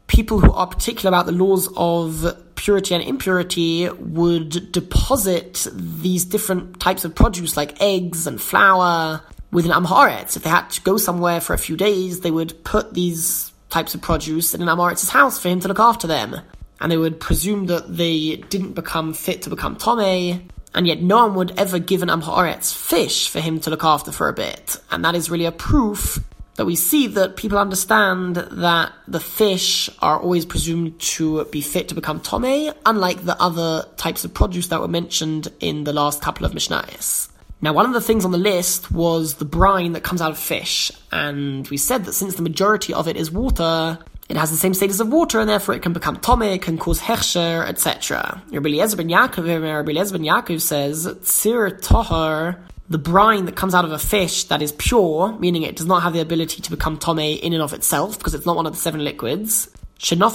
People 0.06 0.40
who 0.40 0.50
are 0.50 0.66
particular 0.66 1.09
about 1.09 1.26
the 1.26 1.33
laws 1.33 1.68
of 1.76 2.54
purity 2.54 2.94
and 2.94 3.04
impurity 3.04 3.90
would 3.90 4.73
deposit 4.73 5.66
these 5.75 6.25
different 6.25 6.80
types 6.80 7.04
of 7.04 7.14
produce 7.14 7.54
like 7.54 7.78
eggs 7.83 8.26
and 8.26 8.40
flour 8.40 9.21
with 9.50 9.66
an 9.66 9.73
Amharetz. 9.73 10.35
If 10.35 10.44
they 10.44 10.49
had 10.49 10.71
to 10.71 10.80
go 10.80 10.97
somewhere 10.97 11.42
for 11.42 11.52
a 11.52 11.59
few 11.59 11.76
days, 11.76 12.21
they 12.21 12.30
would 12.30 12.64
put 12.64 12.94
these 12.94 13.52
types 13.68 13.94
of 13.94 14.00
produce 14.00 14.54
in 14.54 14.62
an 14.62 14.68
Amharetz's 14.68 15.11
house 15.11 15.38
for 15.38 15.50
him 15.50 15.61
to 15.61 15.68
look 15.68 15.80
after 15.80 16.06
them. 16.06 16.40
And 16.80 16.90
they 16.90 16.97
would 16.97 17.21
presume 17.21 17.66
that 17.66 17.94
they 17.94 18.37
didn't 18.49 18.73
become 18.73 19.12
fit 19.12 19.42
to 19.42 19.50
become 19.50 19.76
Tome, 19.76 20.49
and 20.75 20.87
yet 20.87 21.00
no 21.00 21.26
one 21.26 21.35
would 21.37 21.59
ever 21.59 21.78
give 21.78 22.02
an 22.02 22.09
Amharetz 22.09 22.75
fish 22.75 23.28
for 23.28 23.40
him 23.40 23.61
to 23.61 23.71
look 23.71 23.85
after 23.85 24.12
for 24.12 24.28
a 24.28 24.33
bit. 24.33 24.76
And 24.90 25.04
that 25.04 25.14
is 25.14 25.31
really 25.31 25.47
a 25.47 25.52
proof 25.52 26.19
that 26.57 26.66
we 26.66 26.76
see 26.76 27.07
that 27.09 27.37
people 27.37 27.59
understand 27.59 28.37
that 28.37 28.93
the 29.09 29.21
fish 29.21 29.90
are 30.00 30.21
always 30.21 30.47
presumed 30.47 30.99
to 31.00 31.45
be 31.47 31.61
fit 31.61 31.88
to 31.88 31.95
become 31.95 32.21
Tome, 32.21 32.73
unlike 32.87 33.25
the 33.25 33.40
other 33.40 33.87
types 33.97 34.25
of 34.25 34.35
produce 34.35 34.69
that 34.69 34.81
were 34.81 34.88
mentioned 34.88 35.49
in 35.61 35.85
the 35.85 35.93
last 35.93 36.23
couple 36.23 36.47
of 36.47 36.52
Mishnayos. 36.52 37.28
Now, 37.61 37.73
one 37.73 37.87
of 37.87 37.93
the 37.93 38.00
things 38.00 38.25
on 38.25 38.31
the 38.31 38.38
list 38.38 38.90
was 38.90 39.35
the 39.35 39.45
brine 39.45 39.93
that 39.93 40.02
comes 40.02 40.21
out 40.21 40.31
of 40.31 40.38
fish, 40.38 40.93
and 41.11 41.66
we 41.69 41.76
said 41.76 42.04
that 42.04 42.12
since 42.12 42.35
the 42.35 42.43
majority 42.43 42.93
of 42.93 43.09
it 43.09 43.16
is 43.16 43.31
water, 43.31 43.99
it 44.28 44.37
has 44.37 44.50
the 44.50 44.57
same 44.57 44.75
status 44.75 45.00
of 45.00 45.09
water, 45.09 45.38
and 45.40 45.49
therefore 45.49 45.75
it 45.75 45.83
can 45.83 45.93
become 45.93 46.16
tome, 46.16 46.59
can 46.59 46.78
cause 46.78 47.00
hechsher, 47.00 47.66
etc. 47.69 48.43
Rabbi 48.50 48.69
Eliezer 48.69 48.97
ben 48.97 49.09
Yaakov, 49.09 49.47
Rabbi 49.47 49.90
Eliezer 49.90 50.16
ben 50.16 50.26
Yaakov 50.26 50.61
says, 50.61 51.07
Tzir 51.07 51.81
tohar, 51.81 52.57
the 52.88 52.99
brine 52.99 53.45
that 53.47 53.57
comes 53.57 53.75
out 53.75 53.85
of 53.85 53.93
a 53.93 53.99
fish 53.99 54.45
that 54.45 54.62
is 54.62 54.73
pure, 54.73 55.37
meaning 55.38 55.62
it 55.62 55.76
does 55.76 55.87
not 55.87 56.02
have 56.02 56.12
the 56.12 56.21
ability 56.21 56.62
to 56.62 56.71
become 56.71 56.99
tome 56.99 57.19
in 57.19 57.52
and 57.52 57.62
of 57.62 57.73
itself, 57.73 58.19
because 58.19 58.35
it's 58.35 58.47
not 58.47 58.57
one 58.57 58.66
of 58.66 58.73
the 58.73 58.78
seven 58.78 59.04
liquids. 59.04 59.69
Even 60.07 60.31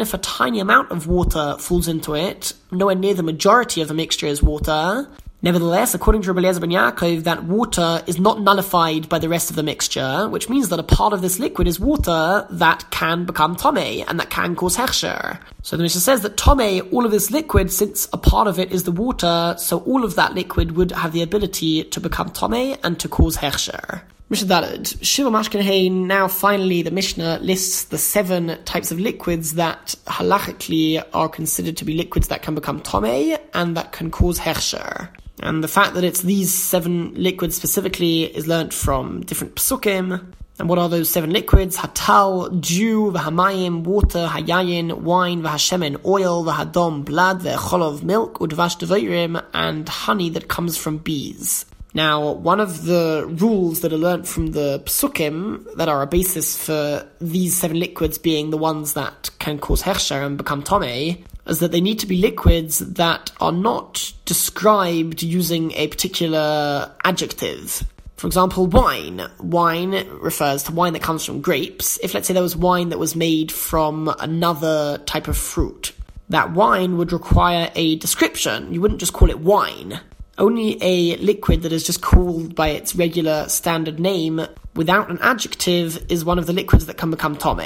if 0.00 0.14
a 0.14 0.18
tiny 0.18 0.60
amount 0.60 0.90
of 0.90 1.06
water 1.06 1.56
falls 1.58 1.88
into 1.88 2.14
it, 2.14 2.52
nowhere 2.70 2.94
near 2.94 3.14
the 3.14 3.22
majority 3.22 3.80
of 3.80 3.88
the 3.88 3.94
mixture 3.94 4.26
is 4.26 4.42
water, 4.42 5.08
Nevertheless, 5.44 5.92
according 5.92 6.22
to 6.22 6.32
Rabbi 6.32 6.46
Eliezer 6.46 6.60
ben 6.60 6.70
Yaakov, 6.70 7.24
that 7.24 7.44
water 7.44 8.02
is 8.06 8.18
not 8.18 8.40
nullified 8.40 9.10
by 9.10 9.18
the 9.18 9.28
rest 9.28 9.50
of 9.50 9.56
the 9.56 9.62
mixture, 9.62 10.26
which 10.30 10.48
means 10.48 10.70
that 10.70 10.78
a 10.78 10.82
part 10.82 11.12
of 11.12 11.20
this 11.20 11.38
liquid 11.38 11.68
is 11.68 11.78
water 11.78 12.46
that 12.48 12.90
can 12.90 13.26
become 13.26 13.54
tome 13.54 13.76
and 13.76 14.18
that 14.18 14.30
can 14.30 14.56
cause 14.56 14.74
hechsher. 14.74 15.38
So 15.60 15.76
the 15.76 15.82
Mishnah 15.82 16.00
says 16.00 16.22
that 16.22 16.38
tome, 16.38 16.88
all 16.92 17.04
of 17.04 17.10
this 17.10 17.30
liquid, 17.30 17.70
since 17.70 18.08
a 18.14 18.16
part 18.16 18.48
of 18.48 18.58
it 18.58 18.72
is 18.72 18.84
the 18.84 18.90
water, 18.90 19.54
so 19.58 19.80
all 19.80 20.02
of 20.02 20.14
that 20.14 20.32
liquid 20.34 20.78
would 20.78 20.92
have 20.92 21.12
the 21.12 21.20
ability 21.20 21.84
to 21.84 22.00
become 22.00 22.30
tome 22.30 22.78
and 22.82 22.98
to 23.00 23.06
cause 23.06 23.36
hechsher. 23.36 24.00
Mishnah 24.30 24.48
Daled. 24.48 25.04
Shiva 25.04 25.28
Mashkin 25.28 25.92
now 26.06 26.26
finally 26.26 26.80
the 26.80 26.90
Mishnah 26.90 27.38
lists 27.42 27.84
the 27.84 27.98
seven 27.98 28.58
types 28.64 28.90
of 28.90 28.98
liquids 28.98 29.56
that 29.56 29.94
halachically 30.06 31.04
are 31.12 31.28
considered 31.28 31.76
to 31.76 31.84
be 31.84 31.94
liquids 31.94 32.28
that 32.28 32.40
can 32.40 32.54
become 32.54 32.80
tome 32.80 33.36
and 33.52 33.76
that 33.76 33.92
can 33.92 34.10
cause 34.10 34.38
hechsher. 34.38 35.10
And 35.44 35.62
the 35.62 35.68
fact 35.68 35.92
that 35.94 36.04
it's 36.04 36.22
these 36.22 36.52
seven 36.52 37.14
liquids 37.14 37.54
specifically 37.54 38.24
is 38.24 38.48
learnt 38.48 38.72
from 38.72 39.20
different 39.20 39.56
psukim. 39.56 40.32
And 40.58 40.68
what 40.70 40.78
are 40.78 40.88
those 40.88 41.10
seven 41.10 41.30
liquids? 41.30 41.76
Hatal, 41.76 42.60
dew, 42.62 43.12
v'hamayim, 43.12 43.82
water, 43.82 44.26
hayayin, 44.26 45.00
wine, 45.02 45.42
v'hashemen, 45.42 46.02
oil, 46.06 46.44
v'hadom, 46.44 47.04
blood, 47.04 47.42
v'echolov, 47.42 48.02
milk, 48.02 48.38
udvash 48.38 48.78
devorim, 48.78 49.44
and 49.52 49.86
honey 49.86 50.30
that 50.30 50.48
comes 50.48 50.78
from 50.78 50.96
bees. 50.96 51.66
Now, 51.92 52.32
one 52.32 52.58
of 52.58 52.86
the 52.86 53.26
rules 53.28 53.80
that 53.82 53.92
are 53.92 53.98
learnt 53.98 54.26
from 54.26 54.52
the 54.52 54.80
psukim 54.86 55.76
that 55.76 55.90
are 55.90 56.00
a 56.00 56.06
basis 56.06 56.56
for 56.56 57.06
these 57.20 57.54
seven 57.54 57.78
liquids 57.78 58.16
being 58.16 58.48
the 58.48 58.56
ones 58.56 58.94
that 58.94 59.28
can 59.38 59.58
cause 59.58 59.82
hechsher 59.82 60.24
and 60.24 60.38
become 60.38 60.62
tome 60.62 61.24
is 61.46 61.58
that 61.58 61.72
they 61.72 61.80
need 61.80 61.98
to 61.98 62.06
be 62.06 62.16
liquids 62.18 62.78
that 62.78 63.30
are 63.40 63.52
not 63.52 64.12
described 64.24 65.22
using 65.22 65.72
a 65.72 65.88
particular 65.88 66.94
adjective. 67.04 67.84
For 68.16 68.26
example, 68.26 68.66
wine. 68.66 69.22
Wine 69.40 70.08
refers 70.20 70.62
to 70.64 70.72
wine 70.72 70.92
that 70.94 71.02
comes 71.02 71.24
from 71.24 71.42
grapes. 71.42 71.98
If 72.02 72.14
let's 72.14 72.26
say 72.28 72.34
there 72.34 72.42
was 72.42 72.56
wine 72.56 72.88
that 72.88 72.98
was 72.98 73.16
made 73.16 73.52
from 73.52 74.14
another 74.20 74.98
type 75.04 75.28
of 75.28 75.36
fruit, 75.36 75.92
that 76.30 76.52
wine 76.52 76.96
would 76.96 77.12
require 77.12 77.70
a 77.74 77.96
description. 77.96 78.72
You 78.72 78.80
wouldn't 78.80 79.00
just 79.00 79.12
call 79.12 79.30
it 79.30 79.40
wine. 79.40 80.00
Only 80.38 80.78
a 80.80 81.16
liquid 81.16 81.62
that 81.62 81.72
is 81.72 81.84
just 81.84 82.02
called 82.02 82.54
by 82.54 82.68
its 82.68 82.96
regular 82.96 83.48
standard 83.48 84.00
name 84.00 84.40
without 84.74 85.10
an 85.10 85.18
adjective 85.20 86.10
is 86.10 86.24
one 86.24 86.38
of 86.38 86.46
the 86.46 86.52
liquids 86.52 86.86
that 86.86 86.96
can 86.96 87.10
become 87.10 87.36
tome. 87.36 87.60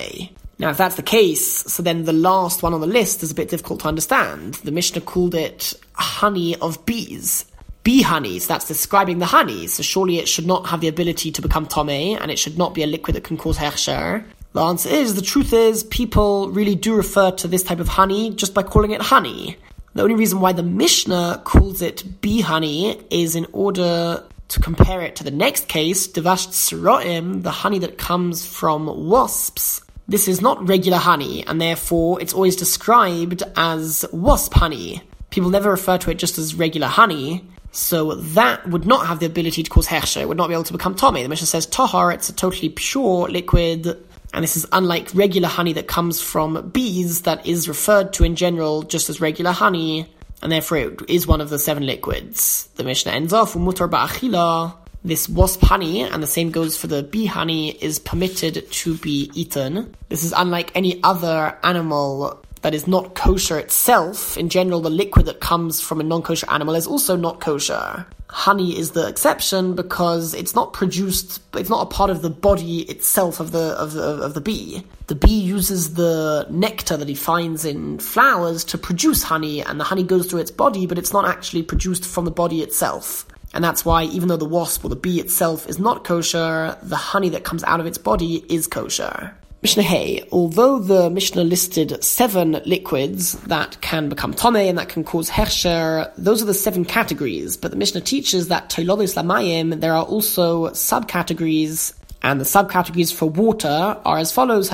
Now, 0.58 0.70
if 0.70 0.76
that's 0.76 0.96
the 0.96 1.02
case, 1.02 1.46
so 1.72 1.82
then 1.82 2.04
the 2.04 2.12
last 2.12 2.62
one 2.62 2.74
on 2.74 2.80
the 2.80 2.86
list 2.86 3.22
is 3.22 3.30
a 3.30 3.34
bit 3.34 3.48
difficult 3.48 3.80
to 3.80 3.88
understand. 3.88 4.54
The 4.54 4.72
Mishnah 4.72 5.02
called 5.02 5.34
it 5.34 5.74
honey 5.92 6.56
of 6.56 6.84
bees. 6.84 7.44
Bee 7.84 8.02
honey, 8.02 8.38
so 8.40 8.48
that's 8.48 8.66
describing 8.66 9.18
the 9.18 9.26
honey, 9.26 9.68
so 9.68 9.82
surely 9.82 10.18
it 10.18 10.28
should 10.28 10.46
not 10.46 10.66
have 10.66 10.80
the 10.80 10.88
ability 10.88 11.30
to 11.32 11.40
become 11.40 11.66
tome, 11.66 11.88
and 11.88 12.30
it 12.30 12.38
should 12.38 12.58
not 12.58 12.74
be 12.74 12.82
a 12.82 12.86
liquid 12.86 13.14
that 13.14 13.24
can 13.24 13.36
cause 13.36 13.56
hechsher. 13.56 14.24
The 14.52 14.62
answer 14.62 14.88
is, 14.88 15.14
the 15.14 15.22
truth 15.22 15.52
is, 15.52 15.84
people 15.84 16.50
really 16.50 16.74
do 16.74 16.94
refer 16.94 17.30
to 17.32 17.46
this 17.46 17.62
type 17.62 17.78
of 17.78 17.88
honey 17.88 18.34
just 18.34 18.52
by 18.52 18.64
calling 18.64 18.90
it 18.90 19.00
honey. 19.00 19.56
The 19.94 20.02
only 20.02 20.16
reason 20.16 20.40
why 20.40 20.52
the 20.52 20.62
Mishnah 20.62 21.42
calls 21.44 21.82
it 21.82 22.20
bee 22.20 22.40
honey 22.40 23.00
is 23.10 23.36
in 23.36 23.46
order 23.52 24.24
to 24.48 24.60
compare 24.60 25.02
it 25.02 25.16
to 25.16 25.24
the 25.24 25.30
next 25.30 25.68
case, 25.68 26.08
Devash 26.08 26.48
Tzroim, 26.48 27.42
the 27.42 27.50
honey 27.50 27.78
that 27.80 27.98
comes 27.98 28.44
from 28.44 29.08
wasps, 29.08 29.82
this 30.08 30.26
is 30.26 30.40
not 30.40 30.66
regular 30.66 30.98
honey, 30.98 31.46
and 31.46 31.60
therefore 31.60 32.20
it's 32.20 32.32
always 32.32 32.56
described 32.56 33.42
as 33.56 34.06
wasp 34.10 34.54
honey. 34.54 35.02
People 35.30 35.50
never 35.50 35.70
refer 35.70 35.98
to 35.98 36.10
it 36.10 36.18
just 36.18 36.38
as 36.38 36.54
regular 36.54 36.86
honey, 36.86 37.44
so 37.72 38.14
that 38.14 38.66
would 38.68 38.86
not 38.86 39.06
have 39.06 39.20
the 39.20 39.26
ability 39.26 39.62
to 39.62 39.70
cause 39.70 39.86
hechsher. 39.86 40.22
It 40.22 40.28
would 40.28 40.38
not 40.38 40.48
be 40.48 40.54
able 40.54 40.64
to 40.64 40.72
become 40.72 40.94
tummy. 40.94 41.22
The 41.22 41.28
Mishnah 41.28 41.46
says 41.46 41.66
tahar, 41.66 42.10
it's 42.10 42.30
a 42.30 42.32
totally 42.32 42.70
pure 42.70 43.28
liquid, 43.28 43.86
and 44.32 44.42
this 44.42 44.56
is 44.56 44.66
unlike 44.72 45.10
regular 45.12 45.48
honey 45.48 45.74
that 45.74 45.88
comes 45.88 46.22
from 46.22 46.70
bees 46.70 47.22
that 47.22 47.46
is 47.46 47.68
referred 47.68 48.14
to 48.14 48.24
in 48.24 48.34
general 48.34 48.82
just 48.82 49.10
as 49.10 49.20
regular 49.20 49.52
honey, 49.52 50.10
and 50.42 50.50
therefore 50.50 50.78
it 50.78 51.00
is 51.08 51.26
one 51.26 51.42
of 51.42 51.50
the 51.50 51.58
seven 51.58 51.84
liquids. 51.84 52.70
The 52.76 52.84
Mishnah 52.84 53.12
ends 53.12 53.34
off, 53.34 53.52
mutar 53.52 53.90
ba'achila, 53.90 54.74
this 55.08 55.28
wasp 55.28 55.62
honey, 55.62 56.02
and 56.02 56.22
the 56.22 56.26
same 56.26 56.50
goes 56.50 56.76
for 56.76 56.86
the 56.86 57.02
bee 57.02 57.26
honey, 57.26 57.70
is 57.70 57.98
permitted 57.98 58.70
to 58.70 58.96
be 58.98 59.30
eaten. 59.34 59.94
This 60.08 60.22
is 60.22 60.32
unlike 60.36 60.70
any 60.74 61.02
other 61.02 61.58
animal 61.64 62.42
that 62.62 62.74
is 62.74 62.86
not 62.86 63.14
kosher 63.14 63.58
itself. 63.58 64.36
In 64.36 64.48
general, 64.48 64.80
the 64.80 64.90
liquid 64.90 65.26
that 65.26 65.40
comes 65.40 65.80
from 65.80 66.00
a 66.00 66.04
non 66.04 66.22
kosher 66.22 66.50
animal 66.50 66.74
is 66.74 66.86
also 66.86 67.16
not 67.16 67.40
kosher. 67.40 68.06
Honey 68.30 68.78
is 68.78 68.90
the 68.90 69.08
exception 69.08 69.74
because 69.74 70.34
it's 70.34 70.54
not 70.54 70.74
produced, 70.74 71.40
it's 71.54 71.70
not 71.70 71.82
a 71.82 71.86
part 71.86 72.10
of 72.10 72.20
the 72.20 72.28
body 72.28 72.80
itself 72.82 73.40
of 73.40 73.52
the, 73.52 73.74
of 73.78 73.94
the, 73.94 74.02
of 74.02 74.34
the 74.34 74.40
bee. 74.40 74.84
The 75.06 75.14
bee 75.14 75.40
uses 75.40 75.94
the 75.94 76.46
nectar 76.50 76.98
that 76.98 77.08
he 77.08 77.14
finds 77.14 77.64
in 77.64 77.98
flowers 77.98 78.64
to 78.64 78.76
produce 78.76 79.22
honey, 79.22 79.62
and 79.62 79.80
the 79.80 79.84
honey 79.84 80.02
goes 80.02 80.26
through 80.26 80.40
its 80.40 80.50
body, 80.50 80.86
but 80.86 80.98
it's 80.98 81.12
not 81.12 81.26
actually 81.26 81.62
produced 81.62 82.04
from 82.04 82.26
the 82.26 82.30
body 82.30 82.60
itself. 82.60 83.26
And 83.54 83.64
that's 83.64 83.84
why, 83.84 84.04
even 84.04 84.28
though 84.28 84.36
the 84.36 84.44
wasp 84.44 84.84
or 84.84 84.88
the 84.88 84.96
bee 84.96 85.20
itself 85.20 85.68
is 85.68 85.78
not 85.78 86.04
kosher, 86.04 86.76
the 86.82 86.96
honey 86.96 87.30
that 87.30 87.44
comes 87.44 87.64
out 87.64 87.80
of 87.80 87.86
its 87.86 87.98
body 87.98 88.44
is 88.48 88.66
kosher. 88.66 89.34
Mishnah 89.60 89.82
Hey, 89.82 90.22
although 90.30 90.78
the 90.78 91.10
Mishnah 91.10 91.42
listed 91.42 92.04
seven 92.04 92.60
liquids 92.64 93.32
that 93.48 93.80
can 93.80 94.08
become 94.08 94.32
tome 94.32 94.54
and 94.54 94.78
that 94.78 94.88
can 94.88 95.02
cause 95.02 95.28
hechsher, 95.28 96.12
those 96.16 96.40
are 96.40 96.44
the 96.44 96.54
seven 96.54 96.84
categories. 96.84 97.56
But 97.56 97.72
the 97.72 97.76
Mishnah 97.76 98.02
teaches 98.02 98.46
that 98.48 98.70
toilodis 98.70 99.16
lamayim, 99.16 99.80
there 99.80 99.94
are 99.94 100.04
also 100.04 100.68
subcategories 100.68 101.94
and 102.22 102.40
the 102.40 102.44
subcategories 102.44 103.12
for 103.12 103.28
water 103.28 103.96
are 104.04 104.18
as 104.18 104.30
follows: 104.30 104.70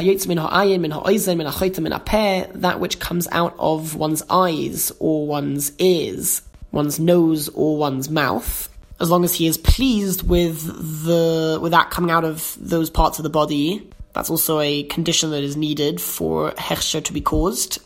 that 2.55 2.81
which 2.81 2.99
comes 2.99 3.29
out 3.33 3.55
of 3.59 3.95
one's 3.95 4.23
eyes 4.29 4.93
or 4.99 5.27
one's 5.27 5.73
ears 5.79 6.43
one's 6.75 6.99
nose 6.99 7.49
or 7.51 7.79
one's 7.79 8.11
mouth, 8.11 8.69
as 9.01 9.11
long 9.11 9.25
as 9.25 9.35
he 9.35 9.47
is 9.47 9.57
pleased 9.57 10.29
with 10.29 10.65
the 11.05 11.59
with 11.61 11.73
that 11.73 11.91
coming 11.91 12.11
out 12.11 12.25
of 12.25 12.57
those 12.61 12.91
parts 12.91 13.19
of 13.19 13.23
the 13.23 13.31
body. 13.31 13.89
That's 14.13 14.31
also 14.31 14.61
a 14.61 14.85
condition 14.85 15.31
that 15.33 15.43
is 15.43 15.57
needed 15.57 16.01
for 16.01 16.53
hechsher 16.53 17.03
to 17.03 17.13
be 17.13 17.21
caused. 17.21 17.81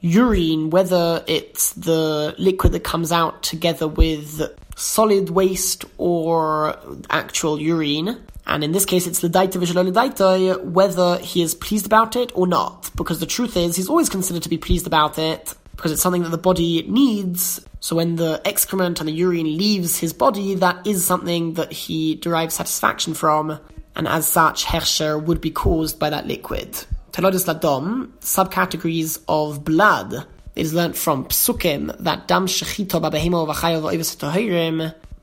Urine, 0.00 0.70
whether 0.70 1.24
it's 1.26 1.72
the 1.72 2.36
liquid 2.38 2.72
that 2.72 2.84
comes 2.84 3.10
out 3.10 3.42
together 3.42 3.88
with 3.88 4.42
solid 4.76 5.30
waste 5.30 5.84
or 5.98 6.78
actual 7.10 7.60
urine, 7.60 8.22
and 8.46 8.64
in 8.64 8.72
this 8.72 8.84
case, 8.84 9.06
it's 9.06 9.20
the 9.20 9.28
Ledaita 9.28 9.60
Vishalo 9.62 10.64
whether 10.64 11.18
he 11.18 11.42
is 11.42 11.54
pleased 11.54 11.86
about 11.86 12.16
it 12.16 12.32
or 12.34 12.46
not. 12.46 12.90
Because 12.96 13.20
the 13.20 13.26
truth 13.26 13.56
is, 13.56 13.76
he's 13.76 13.88
always 13.88 14.08
considered 14.08 14.42
to 14.42 14.48
be 14.48 14.58
pleased 14.58 14.86
about 14.86 15.18
it, 15.18 15.54
because 15.76 15.92
it's 15.92 16.02
something 16.02 16.22
that 16.22 16.30
the 16.30 16.38
body 16.38 16.82
needs. 16.88 17.64
So 17.80 17.96
when 17.96 18.16
the 18.16 18.40
excrement 18.44 19.00
and 19.00 19.08
the 19.08 19.12
urine 19.12 19.56
leaves 19.56 19.98
his 19.98 20.12
body, 20.12 20.54
that 20.56 20.86
is 20.86 21.04
something 21.04 21.54
that 21.54 21.72
he 21.72 22.16
derives 22.16 22.54
satisfaction 22.54 23.14
from, 23.14 23.58
and 23.94 24.08
as 24.08 24.26
such, 24.26 24.64
Hechsher 24.64 25.22
would 25.22 25.40
be 25.40 25.50
caused 25.50 25.98
by 25.98 26.10
that 26.10 26.26
liquid. 26.26 26.72
Telodis 27.12 27.46
Ladom, 27.46 28.08
subcategories 28.20 29.20
of 29.28 29.64
blood, 29.64 30.26
is 30.56 30.72
learnt 30.72 30.96
from 30.96 31.26
Psukim 31.26 31.96
that 31.98 32.28
Dam 32.28 32.46
Shechito 32.46 33.00
Babehimo 33.00 33.46
Vachayo 33.46 33.82
Va'ivis 33.82 34.16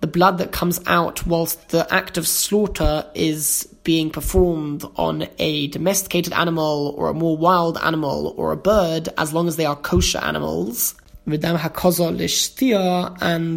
the 0.01 0.07
blood 0.07 0.37
that 0.37 0.51
comes 0.51 0.79
out 0.85 1.25
whilst 1.25 1.69
the 1.69 1.85
act 1.93 2.17
of 2.17 2.27
slaughter 2.27 3.05
is 3.15 3.67
being 3.83 4.09
performed 4.09 4.85
on 4.95 5.27
a 5.39 5.67
domesticated 5.67 6.33
animal 6.33 6.93
or 6.97 7.09
a 7.09 7.13
more 7.13 7.37
wild 7.37 7.77
animal 7.79 8.33
or 8.37 8.51
a 8.51 8.57
bird, 8.57 9.09
as 9.17 9.33
long 9.33 9.47
as 9.47 9.55
they 9.55 9.65
are 9.65 9.75
kosher 9.75 10.19
animals. 10.19 10.95
And 11.25 11.35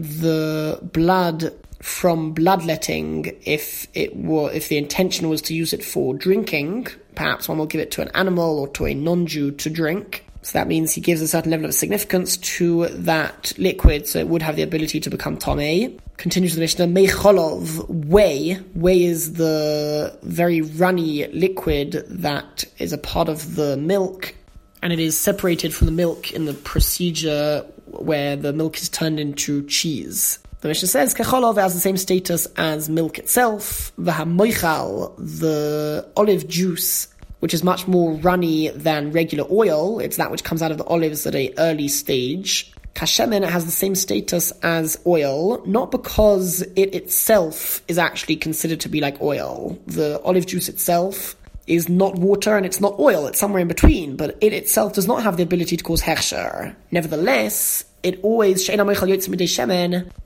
the 0.04 0.80
blood 0.82 1.52
from 1.80 2.32
bloodletting, 2.32 3.36
if 3.44 3.86
it 3.94 4.16
were, 4.16 4.50
if 4.52 4.68
the 4.68 4.78
intention 4.78 5.28
was 5.28 5.42
to 5.42 5.54
use 5.54 5.72
it 5.72 5.84
for 5.84 6.14
drinking, 6.14 6.86
perhaps 7.14 7.48
one 7.48 7.58
will 7.58 7.66
give 7.66 7.80
it 7.80 7.90
to 7.92 8.02
an 8.02 8.08
animal 8.14 8.58
or 8.58 8.68
to 8.68 8.86
a 8.86 8.94
non-Jew 8.94 9.52
to 9.52 9.70
drink. 9.70 10.24
So 10.42 10.58
that 10.58 10.66
means 10.66 10.92
he 10.92 11.00
gives 11.00 11.20
a 11.20 11.28
certain 11.28 11.50
level 11.52 11.66
of 11.66 11.74
significance 11.74 12.36
to 12.36 12.88
that 12.88 13.52
liquid, 13.58 14.08
so 14.08 14.18
it 14.18 14.26
would 14.28 14.42
have 14.42 14.56
the 14.56 14.62
ability 14.62 14.98
to 15.00 15.10
become 15.10 15.36
Tomei. 15.36 15.98
Continues 16.16 16.54
the 16.54 16.60
Mishnah, 16.60 16.86
Mecholov, 16.86 17.88
whey. 18.06 18.54
Whey 18.74 19.04
is 19.04 19.34
the 19.34 20.16
very 20.22 20.60
runny 20.60 21.26
liquid 21.28 22.04
that 22.08 22.64
is 22.78 22.92
a 22.92 22.98
part 22.98 23.28
of 23.28 23.56
the 23.56 23.76
milk, 23.76 24.34
and 24.82 24.92
it 24.92 25.00
is 25.00 25.18
separated 25.18 25.74
from 25.74 25.86
the 25.86 25.92
milk 25.92 26.32
in 26.32 26.44
the 26.44 26.54
procedure 26.54 27.66
where 27.86 28.36
the 28.36 28.52
milk 28.52 28.76
is 28.76 28.88
turned 28.88 29.18
into 29.18 29.66
cheese. 29.66 30.38
The 30.60 30.68
Mishnah 30.68 30.88
says 30.88 31.12
Kecholov 31.12 31.56
has 31.56 31.74
the 31.74 31.80
same 31.80 31.96
status 31.96 32.46
as 32.56 32.88
milk 32.88 33.18
itself. 33.18 33.92
The 33.98 34.12
Hamoichal, 34.12 35.16
the 35.16 36.08
olive 36.16 36.46
juice, 36.46 37.08
which 37.40 37.52
is 37.52 37.64
much 37.64 37.88
more 37.88 38.12
runny 38.12 38.68
than 38.68 39.10
regular 39.10 39.44
oil. 39.50 39.98
It's 39.98 40.18
that 40.18 40.30
which 40.30 40.44
comes 40.44 40.62
out 40.62 40.70
of 40.70 40.78
the 40.78 40.84
olives 40.84 41.26
at 41.26 41.34
an 41.34 41.50
early 41.58 41.88
stage. 41.88 42.72
Kashemen 42.94 43.48
has 43.48 43.64
the 43.64 43.70
same 43.70 43.94
status 43.94 44.52
as 44.62 44.98
oil, 45.06 45.64
not 45.66 45.90
because 45.90 46.62
it 46.76 46.94
itself 46.94 47.82
is 47.88 47.98
actually 47.98 48.36
considered 48.36 48.80
to 48.80 48.88
be 48.88 49.00
like 49.00 49.20
oil. 49.20 49.78
The 49.86 50.20
olive 50.22 50.46
juice 50.46 50.68
itself 50.68 51.36
is 51.66 51.88
not 51.88 52.16
water 52.16 52.56
and 52.56 52.66
it's 52.66 52.80
not 52.80 52.98
oil, 52.98 53.26
it's 53.26 53.38
somewhere 53.38 53.62
in 53.62 53.68
between, 53.68 54.16
but 54.16 54.36
it 54.40 54.52
itself 54.52 54.94
does 54.94 55.06
not 55.06 55.22
have 55.22 55.36
the 55.36 55.42
ability 55.42 55.76
to 55.76 55.84
cause 55.84 56.02
hechsher. 56.02 56.74
Nevertheless, 56.90 57.84
it 58.02 58.18
always 58.22 58.66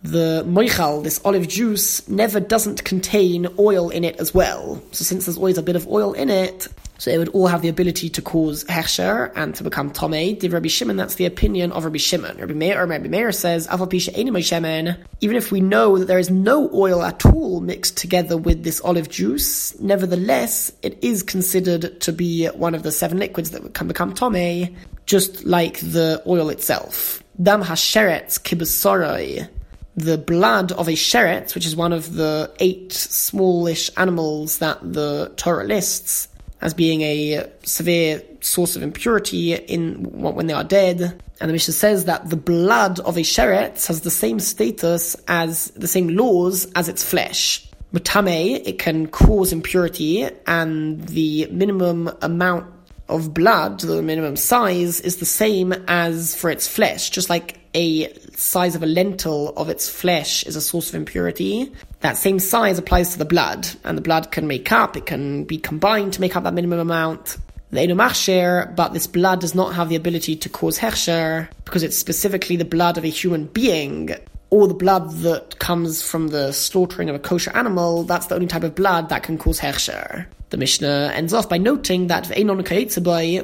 the 0.02 0.44
moichal, 0.46 1.02
this 1.02 1.20
olive 1.24 1.46
juice, 1.46 2.08
never 2.08 2.40
doesn't 2.40 2.84
contain 2.84 3.46
oil 3.58 3.90
in 3.90 4.02
it 4.02 4.16
as 4.16 4.32
well. 4.32 4.82
So 4.92 5.04
since 5.04 5.26
there's 5.26 5.36
always 5.36 5.58
a 5.58 5.62
bit 5.62 5.76
of 5.76 5.86
oil 5.88 6.14
in 6.14 6.30
it, 6.30 6.68
so 6.98 7.10
it 7.10 7.18
would 7.18 7.28
all 7.30 7.46
have 7.46 7.62
the 7.62 7.68
ability 7.68 8.08
to 8.10 8.22
cause 8.22 8.64
hechsher 8.64 9.30
and 9.34 9.54
to 9.54 9.64
become 9.64 9.90
tomei. 9.90 10.38
Div 10.38 10.52
Rabbi 10.52 10.68
Shimon, 10.68 10.96
that's 10.96 11.16
the 11.16 11.26
opinion 11.26 11.72
of 11.72 11.84
Rabbi 11.84 11.98
Shimon. 11.98 12.38
Rabbi 12.38 12.54
Meir, 12.54 12.82
or 12.82 12.86
Rabbi 12.86 13.08
Meir 13.08 13.32
says, 13.32 13.68
even 13.70 15.36
if 15.36 15.52
we 15.52 15.60
know 15.60 15.98
that 15.98 16.06
there 16.06 16.18
is 16.18 16.30
no 16.30 16.70
oil 16.72 17.02
at 17.02 17.26
all 17.26 17.60
mixed 17.60 17.96
together 17.96 18.36
with 18.36 18.64
this 18.64 18.80
olive 18.80 19.08
juice, 19.08 19.78
nevertheless, 19.80 20.72
it 20.82 20.98
is 21.02 21.22
considered 21.22 22.00
to 22.00 22.12
be 22.12 22.46
one 22.48 22.74
of 22.74 22.82
the 22.82 22.92
seven 22.92 23.18
liquids 23.18 23.50
that 23.50 23.74
can 23.74 23.88
become 23.88 24.14
tomei, 24.14 24.74
just 25.06 25.44
like 25.44 25.78
the 25.80 26.22
oil 26.26 26.48
itself. 26.48 27.22
Dam 27.42 27.62
hasheret 27.62 28.40
kibesoroi, 28.40 29.48
the 29.96 30.18
blood 30.18 30.72
of 30.72 30.88
a 30.88 30.92
sheret, 30.92 31.54
which 31.54 31.66
is 31.66 31.76
one 31.76 31.92
of 31.92 32.14
the 32.14 32.50
eight 32.60 32.92
smallish 32.92 33.90
animals 33.96 34.58
that 34.58 34.78
the 34.82 35.32
Torah 35.36 35.64
lists, 35.64 36.28
as 36.60 36.74
being 36.74 37.02
a 37.02 37.50
severe 37.64 38.22
source 38.40 38.76
of 38.76 38.82
impurity 38.82 39.54
in 39.54 40.04
when 40.20 40.46
they 40.46 40.54
are 40.54 40.64
dead. 40.64 41.22
And 41.40 41.48
the 41.50 41.52
Mishnah 41.52 41.74
says 41.74 42.06
that 42.06 42.30
the 42.30 42.36
blood 42.36 42.98
of 43.00 43.16
a 43.16 43.20
sheret 43.20 43.86
has 43.86 44.00
the 44.00 44.10
same 44.10 44.40
status 44.40 45.16
as 45.28 45.70
the 45.72 45.88
same 45.88 46.08
laws 46.08 46.66
as 46.74 46.88
its 46.88 47.04
flesh. 47.04 47.68
Mutame, 47.92 48.66
it 48.66 48.78
can 48.78 49.06
cause 49.06 49.52
impurity, 49.52 50.28
and 50.46 51.06
the 51.08 51.46
minimum 51.50 52.10
amount 52.20 52.66
of 53.08 53.32
blood, 53.32 53.80
the 53.80 54.02
minimum 54.02 54.36
size, 54.36 55.00
is 55.00 55.16
the 55.16 55.24
same 55.24 55.72
as 55.86 56.34
for 56.34 56.50
its 56.50 56.66
flesh. 56.66 57.10
Just 57.10 57.30
like 57.30 57.60
a 57.74 58.12
size 58.30 58.74
of 58.74 58.82
a 58.82 58.86
lentil 58.86 59.50
of 59.50 59.68
its 59.68 59.88
flesh 59.88 60.42
is 60.44 60.56
a 60.56 60.60
source 60.60 60.88
of 60.88 60.94
impurity, 60.94 61.72
that 62.06 62.16
same 62.16 62.38
size 62.38 62.78
applies 62.78 63.12
to 63.12 63.18
the 63.18 63.24
blood, 63.24 63.68
and 63.84 63.98
the 63.98 64.02
blood 64.02 64.30
can 64.30 64.46
make 64.46 64.70
up, 64.70 64.96
it 64.96 65.06
can 65.06 65.44
be 65.44 65.58
combined 65.58 66.12
to 66.12 66.20
make 66.20 66.36
up 66.36 66.44
that 66.44 66.54
minimum 66.54 66.78
amount. 66.78 67.36
The 67.70 67.80
Enomachsher, 67.80 68.74
but 68.76 68.92
this 68.92 69.08
blood 69.08 69.40
does 69.40 69.54
not 69.54 69.74
have 69.74 69.88
the 69.88 69.96
ability 69.96 70.36
to 70.36 70.48
cause 70.48 70.78
Hechsher, 70.78 71.48
because 71.64 71.82
it's 71.82 71.96
specifically 71.96 72.54
the 72.54 72.64
blood 72.64 72.96
of 72.96 73.04
a 73.04 73.08
human 73.08 73.46
being, 73.46 74.10
or 74.50 74.68
the 74.68 74.74
blood 74.74 75.10
that 75.18 75.58
comes 75.58 76.00
from 76.00 76.28
the 76.28 76.52
slaughtering 76.52 77.08
of 77.08 77.16
a 77.16 77.18
kosher 77.18 77.50
animal, 77.56 78.04
that's 78.04 78.26
the 78.26 78.36
only 78.36 78.46
type 78.46 78.62
of 78.62 78.76
blood 78.76 79.08
that 79.08 79.24
can 79.24 79.36
cause 79.36 79.58
Hechsher. 79.58 80.26
The 80.50 80.56
Mishnah 80.56 81.10
ends 81.12 81.32
off 81.32 81.48
by 81.48 81.58
noting 81.58 82.06
that 82.06 82.28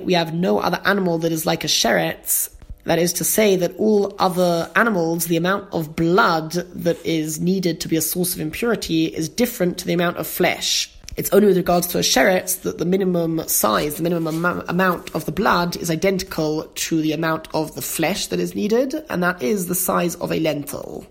we 0.05 0.13
have 0.15 0.33
no 0.33 0.59
other 0.61 0.81
animal 0.85 1.19
that 1.19 1.33
is 1.33 1.45
like 1.45 1.65
a 1.65 1.67
sheret. 1.67 2.49
That 2.85 2.99
is 2.99 3.13
to 3.15 3.25
say 3.25 3.57
that 3.57 3.77
all 3.77 4.15
other 4.19 4.71
animals, 4.75 5.27
the 5.27 5.37
amount 5.37 5.73
of 5.73 5.95
blood 5.95 6.53
that 6.53 7.05
is 7.07 7.41
needed 7.41 7.81
to 7.81 7.89
be 7.89 7.97
a 7.97 8.03
source 8.03 8.35
of 8.35 8.41
impurity 8.41 9.07
is 9.07 9.29
different 9.29 9.79
to 9.79 9.87
the 9.87 9.93
amount 9.93 10.17
of 10.17 10.27
flesh. 10.27 10.91
It's 11.17 11.33
only 11.33 11.49
with 11.49 11.59
regards 11.59 11.87
to 11.89 11.99
a 11.99 12.03
sheret 12.03 12.63
that 12.63 12.79
the 12.79 12.85
minimum 12.85 13.47
size, 13.47 13.97
the 13.97 14.03
minimum 14.03 14.45
am- 14.45 14.65
amount 14.67 15.15
of 15.15 15.27
the 15.27 15.33
blood 15.33 15.77
is 15.77 15.91
identical 15.91 16.65
to 16.75 17.03
the 17.03 17.13
amount 17.13 17.49
of 17.55 17.75
the 17.75 17.83
flesh 17.83 18.29
that 18.29 18.41
is 18.41 18.55
needed, 18.55 18.95
and 19.11 19.23
that 19.23 19.43
is 19.43 19.67
the 19.67 19.75
size 19.75 20.15
of 20.17 20.33
a 20.33 20.41
lentil. 20.41 21.07